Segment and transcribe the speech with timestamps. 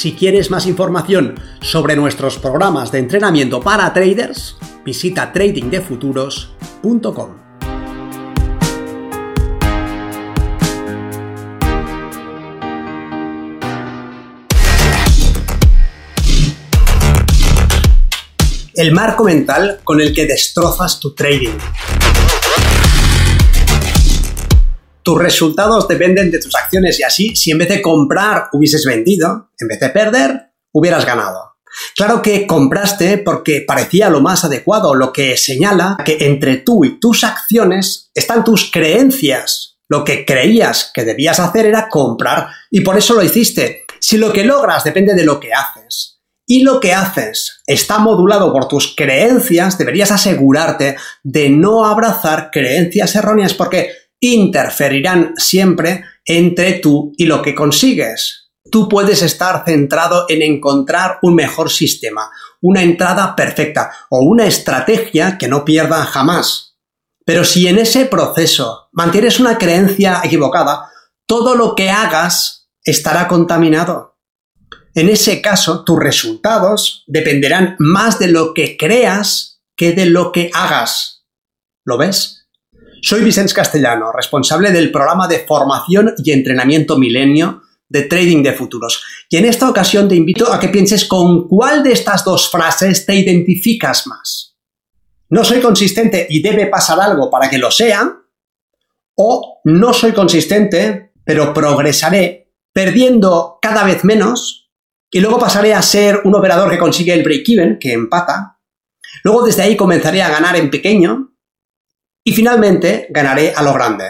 [0.00, 7.36] Si quieres más información sobre nuestros programas de entrenamiento para traders, visita tradingdefuturos.com.
[18.72, 21.58] El marco mental con el que destrozas tu trading.
[25.02, 29.50] Tus resultados dependen de tus acciones y así, si en vez de comprar hubieses vendido,
[29.58, 31.50] en vez de perder, hubieras ganado.
[31.94, 36.98] Claro que compraste porque parecía lo más adecuado, lo que señala que entre tú y
[36.98, 39.78] tus acciones están tus creencias.
[39.88, 43.84] Lo que creías que debías hacer era comprar y por eso lo hiciste.
[44.00, 48.52] Si lo que logras depende de lo que haces y lo que haces está modulado
[48.52, 57.12] por tus creencias, deberías asegurarte de no abrazar creencias erróneas porque interferirán siempre entre tú
[57.16, 58.50] y lo que consigues.
[58.70, 65.38] Tú puedes estar centrado en encontrar un mejor sistema, una entrada perfecta o una estrategia
[65.38, 66.76] que no pierda jamás.
[67.24, 70.90] Pero si en ese proceso mantienes una creencia equivocada,
[71.26, 74.18] todo lo que hagas estará contaminado.
[74.94, 80.50] En ese caso, tus resultados dependerán más de lo que creas que de lo que
[80.52, 81.24] hagas.
[81.84, 82.39] ¿Lo ves?
[83.02, 89.02] Soy Vicente Castellano, responsable del programa de formación y entrenamiento milenio de Trading de Futuros.
[89.28, 93.06] Y en esta ocasión te invito a que pienses con cuál de estas dos frases
[93.06, 94.56] te identificas más.
[95.30, 98.16] No soy consistente y debe pasar algo para que lo sea.
[99.16, 104.70] O no soy consistente, pero progresaré perdiendo cada vez menos
[105.10, 108.58] y luego pasaré a ser un operador que consigue el break-even, que empata.
[109.24, 111.29] Luego desde ahí comenzaré a ganar en pequeño
[112.24, 114.04] y finalmente, ganaré a lo grande.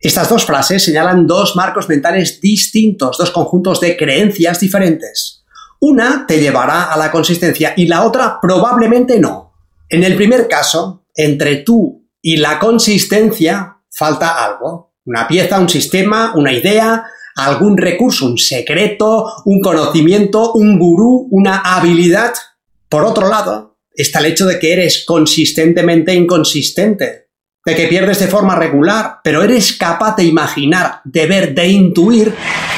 [0.00, 5.44] Estas dos frases señalan dos marcos mentales distintos, dos conjuntos de creencias diferentes.
[5.80, 9.54] Una te llevará a la consistencia y la otra probablemente no.
[9.88, 14.94] En el primer caso, entre tú y la consistencia falta algo.
[15.04, 21.58] Una pieza, un sistema, una idea, algún recurso, un secreto, un conocimiento, un gurú, una
[21.58, 22.34] habilidad.
[22.88, 27.28] Por otro lado, está el hecho de que eres consistentemente inconsistente,
[27.64, 32.32] de que pierdes de forma regular, pero eres capaz de imaginar, de ver, de intuir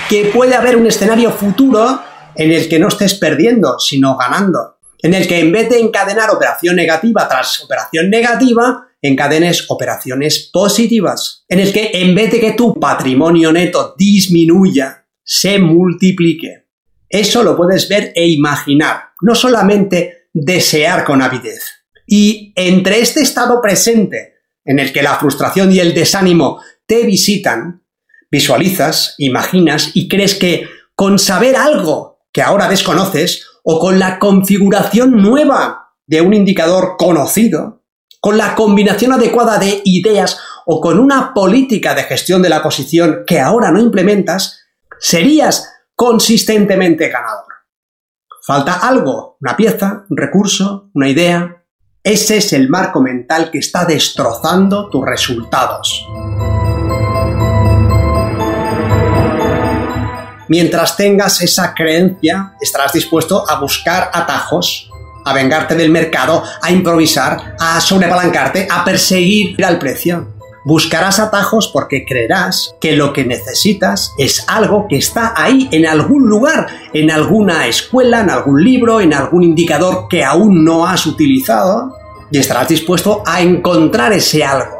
[0.09, 2.03] que puede haber un escenario futuro
[2.35, 6.31] en el que no estés perdiendo, sino ganando, en el que en vez de encadenar
[6.31, 12.53] operación negativa tras operación negativa, encadenes operaciones positivas, en el que en vez de que
[12.53, 16.67] tu patrimonio neto disminuya, se multiplique.
[17.09, 21.85] Eso lo puedes ver e imaginar, no solamente desear con avidez.
[22.07, 27.85] Y entre este estado presente, en el que la frustración y el desánimo te visitan,
[28.31, 35.23] visualizas, imaginas y crees que con saber algo que ahora desconoces o con la configuración
[35.23, 37.85] nueva de un indicador conocido,
[38.21, 43.25] con la combinación adecuada de ideas o con una política de gestión de la posición
[43.27, 44.61] que ahora no implementas,
[44.99, 47.50] serías consistentemente ganador.
[48.43, 51.63] Falta algo, una pieza, un recurso, una idea.
[52.03, 56.07] Ese es el marco mental que está destrozando tus resultados.
[60.49, 64.91] Mientras tengas esa creencia, estarás dispuesto a buscar atajos,
[65.25, 70.40] a vengarte del mercado, a improvisar, a sobrepalancarte, a perseguir al precio.
[70.63, 76.29] Buscarás atajos porque creerás que lo que necesitas es algo que está ahí en algún
[76.29, 81.97] lugar, en alguna escuela, en algún libro, en algún indicador que aún no has utilizado
[82.31, 84.77] y estarás dispuesto a encontrar ese algo.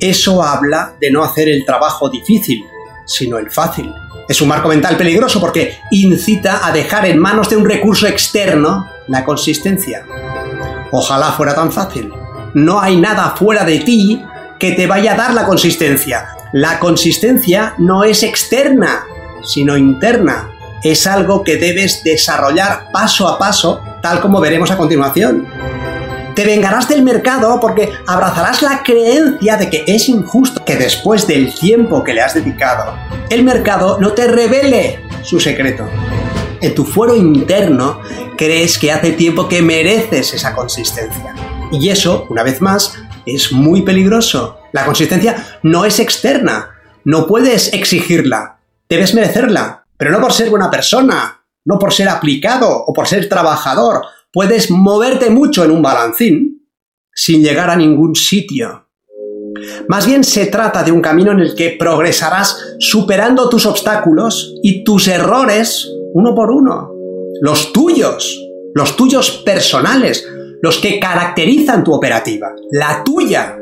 [0.00, 2.64] Eso habla de no hacer el trabajo difícil,
[3.04, 3.92] sino el fácil.
[4.26, 8.86] Es un marco mental peligroso porque incita a dejar en manos de un recurso externo
[9.08, 10.06] la consistencia.
[10.90, 12.10] Ojalá fuera tan fácil.
[12.54, 14.22] No hay nada fuera de ti
[14.60, 16.28] que te vaya a dar la consistencia.
[16.52, 19.04] La consistencia no es externa,
[19.42, 20.50] sino interna.
[20.84, 25.48] Es algo que debes desarrollar paso a paso, tal como veremos a continuación.
[26.34, 31.52] Te vengarás del mercado porque abrazarás la creencia de que es injusto que después del
[31.54, 32.94] tiempo que le has dedicado,
[33.30, 35.88] el mercado no te revele su secreto.
[36.60, 38.02] En tu fuero interno
[38.36, 41.34] crees que hace tiempo que mereces esa consistencia.
[41.72, 42.94] Y eso, una vez más,
[43.34, 44.58] es muy peligroso.
[44.72, 46.70] La consistencia no es externa.
[47.04, 48.60] No puedes exigirla.
[48.88, 49.86] Debes merecerla.
[49.96, 54.02] Pero no por ser buena persona, no por ser aplicado o por ser trabajador.
[54.32, 56.66] Puedes moverte mucho en un balancín
[57.12, 58.88] sin llegar a ningún sitio.
[59.88, 64.84] Más bien se trata de un camino en el que progresarás superando tus obstáculos y
[64.84, 66.92] tus errores uno por uno.
[67.40, 68.40] Los tuyos,
[68.74, 70.26] los tuyos personales,
[70.62, 73.56] los que caracterizan tu operativa, la tuya.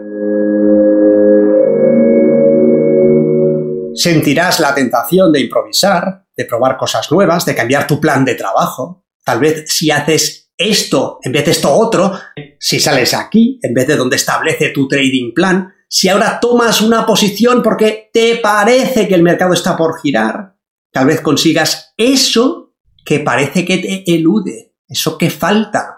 [3.94, 9.04] Sentirás la tentación de improvisar, de probar cosas nuevas, de cambiar tu plan de trabajo.
[9.24, 12.12] Tal vez si haces esto en vez de esto otro,
[12.58, 17.06] si sales aquí en vez de donde establece tu trading plan, si ahora tomas una
[17.06, 20.56] posición porque te parece que el mercado está por girar,
[20.92, 22.74] tal vez consigas eso
[23.04, 25.97] que parece que te elude, eso que falta.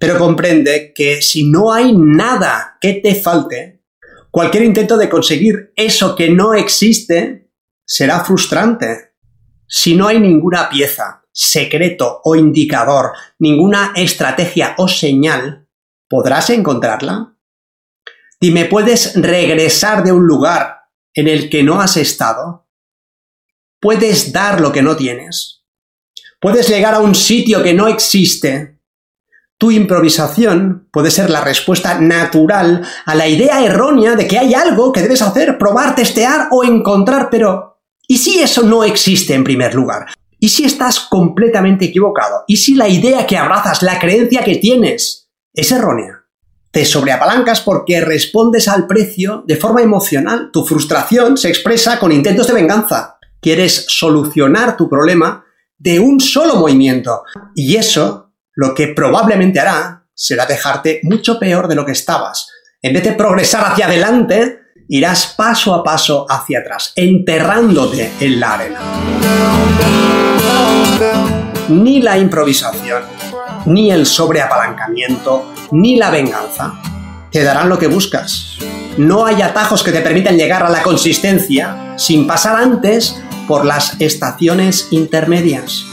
[0.00, 3.82] Pero comprende que si no hay nada que te falte,
[4.30, 7.50] cualquier intento de conseguir eso que no existe
[7.84, 9.12] será frustrante.
[9.68, 15.68] Si no hay ninguna pieza, secreto o indicador, ninguna estrategia o señal,
[16.08, 17.36] ¿podrás encontrarla?
[18.40, 20.78] Dime, ¿puedes regresar de un lugar
[21.12, 22.66] en el que no has estado?
[23.78, 25.66] ¿Puedes dar lo que no tienes?
[26.40, 28.79] ¿Puedes llegar a un sitio que no existe?
[29.60, 34.90] Tu improvisación puede ser la respuesta natural a la idea errónea de que hay algo
[34.90, 39.74] que debes hacer, probar, testear o encontrar, pero ¿y si eso no existe en primer
[39.74, 40.06] lugar?
[40.38, 42.44] ¿Y si estás completamente equivocado?
[42.46, 46.24] ¿Y si la idea que abrazas, la creencia que tienes, es errónea?
[46.70, 50.48] Te sobreapalancas porque respondes al precio de forma emocional.
[50.54, 53.18] Tu frustración se expresa con intentos de venganza.
[53.42, 55.44] Quieres solucionar tu problema
[55.76, 57.24] de un solo movimiento.
[57.54, 58.19] Y eso,
[58.54, 62.48] lo que probablemente hará, será dejarte mucho peor de lo que estabas.
[62.82, 68.54] En vez de progresar hacia adelante, irás paso a paso hacia atrás, enterrándote en la
[68.54, 68.80] arena.
[71.68, 73.02] Ni la improvisación,
[73.66, 76.80] ni el sobreapalancamiento, ni la venganza
[77.30, 78.58] te darán lo que buscas.
[78.98, 84.00] No hay atajos que te permitan llegar a la consistencia sin pasar antes por las
[84.00, 85.84] estaciones intermedias.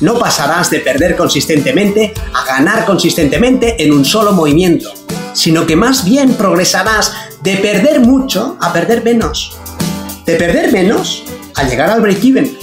[0.00, 4.92] No pasarás de perder consistentemente a ganar consistentemente en un solo movimiento,
[5.32, 7.12] sino que más bien progresarás
[7.42, 9.56] de perder mucho a perder menos.
[10.26, 11.24] De perder menos
[11.54, 12.58] a llegar al break-even.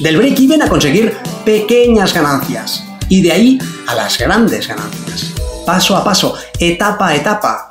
[0.00, 2.84] Del break-even a conseguir pequeñas ganancias.
[3.08, 5.34] Y de ahí a las grandes ganancias
[5.68, 7.68] paso a paso, etapa a etapa,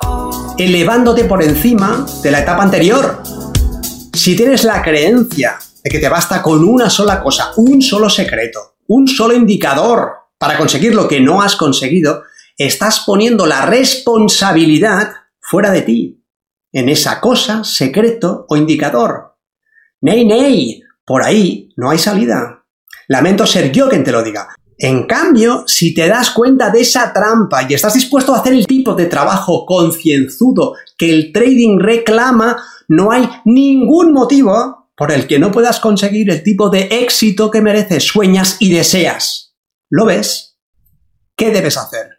[0.56, 3.24] elevándote por encima de la etapa anterior.
[4.12, 8.76] Si tienes la creencia de que te basta con una sola cosa, un solo secreto,
[8.88, 12.24] un solo indicador para conseguir lo que no has conseguido,
[12.56, 16.24] estás poniendo la responsabilidad fuera de ti,
[16.72, 19.36] en esa cosa, secreto o indicador.
[20.00, 22.64] Ney, ney, por ahí no hay salida.
[23.08, 24.48] Lamento ser yo quien te lo diga,
[24.80, 28.66] en cambio, si te das cuenta de esa trampa y estás dispuesto a hacer el
[28.66, 35.38] tipo de trabajo concienzudo que el trading reclama, no hay ningún motivo por el que
[35.38, 39.54] no puedas conseguir el tipo de éxito que mereces, sueñas y deseas.
[39.88, 40.58] ¿Lo ves?
[41.36, 42.18] ¿Qué debes hacer?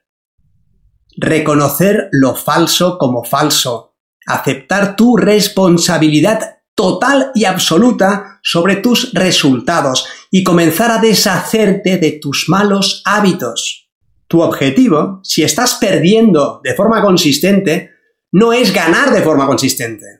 [1.17, 10.45] Reconocer lo falso como falso, aceptar tu responsabilidad total y absoluta sobre tus resultados y
[10.45, 13.89] comenzar a deshacerte de tus malos hábitos.
[14.29, 17.89] Tu objetivo, si estás perdiendo de forma consistente,
[18.31, 20.18] no es ganar de forma consistente,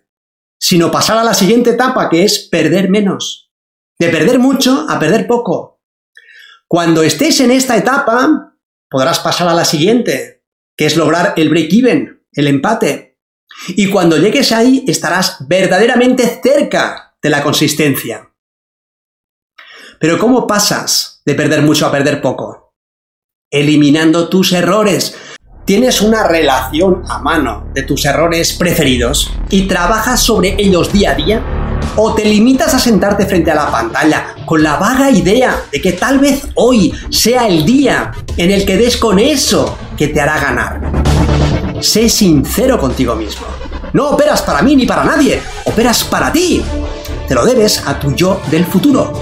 [0.60, 3.52] sino pasar a la siguiente etapa que es perder menos.
[3.98, 5.82] De perder mucho a perder poco.
[6.68, 8.56] Cuando estés en esta etapa,
[8.90, 10.44] podrás pasar a la siguiente,
[10.78, 13.10] que es lograr el break-even, el empate,
[13.70, 18.32] y cuando llegues ahí estarás verdaderamente cerca de la consistencia.
[20.00, 22.74] Pero ¿cómo pasas de perder mucho a perder poco?
[23.52, 25.18] Eliminando tus errores.
[25.70, 31.14] Tienes una relación a mano de tus errores preferidos y trabajas sobre ellos día a
[31.14, 31.44] día.
[31.96, 35.92] ¿O te limitas a sentarte frente a la pantalla con la vaga idea de que
[35.92, 40.40] tal vez hoy sea el día en el que des con eso que te hará
[40.40, 40.82] ganar?
[41.82, 43.46] Sé sincero contigo mismo.
[43.94, 46.64] No operas para mí ni para nadie, operas para ti.
[47.28, 49.22] Te lo debes a tu yo del futuro.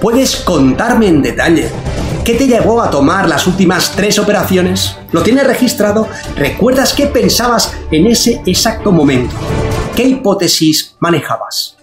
[0.00, 1.72] ¿Puedes contarme en detalle
[2.28, 4.94] qué te llevó a tomar las últimas tres operaciones?
[5.12, 6.06] ¿Lo tienes registrado?
[6.36, 9.34] ¿Recuerdas qué pensabas en ese exacto momento?
[9.96, 11.78] ¿Qué hipótesis manejabas?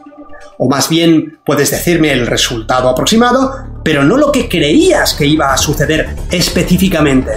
[0.59, 5.51] O más bien, puedes decirme el resultado aproximado pero no lo que creías que iba
[5.51, 7.31] a suceder específicamente.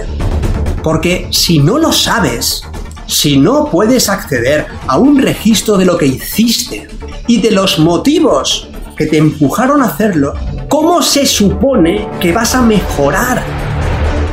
[0.83, 2.61] Porque si no lo sabes,
[3.07, 6.87] si no puedes acceder a un registro de lo que hiciste
[7.25, 10.35] y de los motivos que te empujaron a hacerlo,
[10.69, 13.43] ¿cómo se supone que vas a mejorar?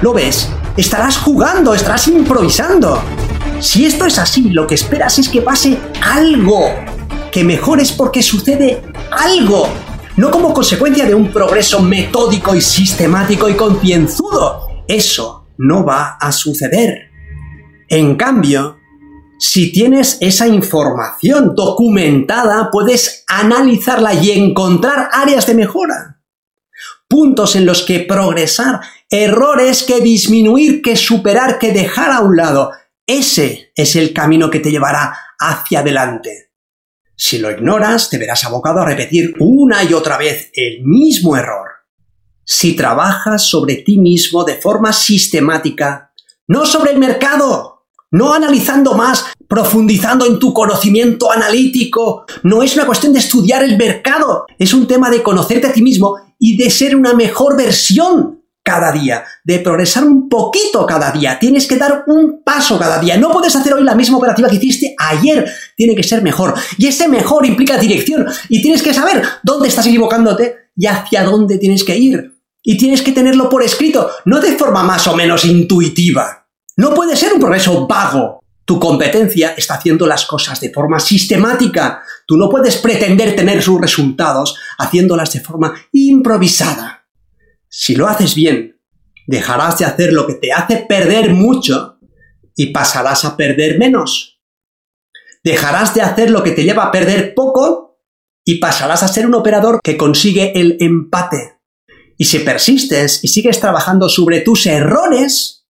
[0.02, 0.48] ¿Lo ves?
[0.76, 3.00] Estarás jugando, estarás improvisando.
[3.58, 6.68] Si esto es así, lo que esperas es que pase algo,
[7.32, 9.66] que mejores porque sucede algo,
[10.18, 14.68] no como consecuencia de un progreso metódico y sistemático y concienzudo.
[14.86, 17.10] Eso no va a suceder.
[17.88, 18.76] En cambio,
[19.38, 26.15] si tienes esa información documentada, puedes analizarla y encontrar áreas de mejora.
[27.16, 32.72] Puntos en los que progresar, errores que disminuir, que superar, que dejar a un lado.
[33.06, 36.50] Ese es el camino que te llevará hacia adelante.
[37.16, 41.68] Si lo ignoras, te verás abocado a repetir una y otra vez el mismo error.
[42.44, 46.12] Si trabajas sobre ti mismo de forma sistemática,
[46.46, 52.84] no sobre el mercado, no analizando más, profundizando en tu conocimiento analítico, no es una
[52.84, 56.70] cuestión de estudiar el mercado, es un tema de conocerte a ti mismo y de
[56.70, 61.40] ser una mejor versión cada día, de progresar un poquito cada día.
[61.40, 63.16] Tienes que dar un paso cada día.
[63.16, 65.44] No puedes hacer hoy la misma operativa que hiciste ayer.
[65.76, 66.54] Tiene que ser mejor.
[66.78, 68.28] Y ese mejor implica dirección.
[68.48, 72.38] Y tienes que saber dónde estás equivocándote y hacia dónde tienes que ir.
[72.62, 76.46] Y tienes que tenerlo por escrito, no de forma más o menos intuitiva.
[76.76, 78.38] No puede ser un progreso vago.
[78.66, 82.02] Tu competencia está haciendo las cosas de forma sistemática.
[82.26, 87.06] Tú no puedes pretender tener sus resultados haciéndolas de forma improvisada.
[87.68, 88.80] Si lo haces bien,
[89.28, 92.00] dejarás de hacer lo que te hace perder mucho
[92.56, 94.40] y pasarás a perder menos.
[95.44, 98.00] Dejarás de hacer lo que te lleva a perder poco
[98.44, 101.60] y pasarás a ser un operador que consigue el empate.
[102.18, 105.68] Y si persistes y sigues trabajando sobre tus errores,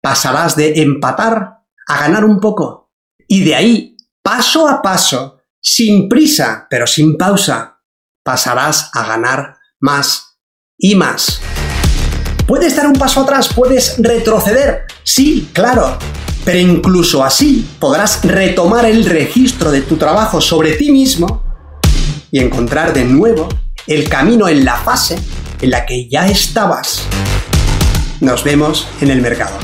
[0.00, 1.53] pasarás de empatar
[1.88, 2.90] a ganar un poco.
[3.28, 7.80] Y de ahí, paso a paso, sin prisa, pero sin pausa,
[8.22, 10.38] pasarás a ganar más
[10.78, 11.40] y más.
[12.46, 13.48] ¿Puedes dar un paso atrás?
[13.54, 14.84] ¿Puedes retroceder?
[15.02, 15.98] Sí, claro.
[16.44, 21.42] Pero incluso así podrás retomar el registro de tu trabajo sobre ti mismo
[22.30, 23.48] y encontrar de nuevo
[23.86, 25.18] el camino en la fase
[25.62, 27.02] en la que ya estabas.
[28.20, 29.56] Nos vemos en el mercado.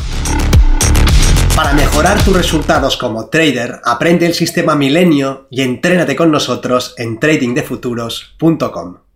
[1.56, 7.20] Para mejorar tus resultados como trader, aprende el sistema Milenio y entrénate con nosotros en
[7.20, 9.09] tradingdefuturos.com.